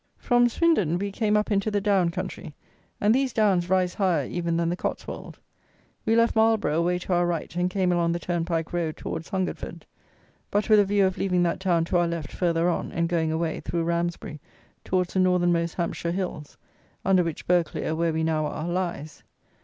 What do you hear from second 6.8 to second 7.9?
to our right, and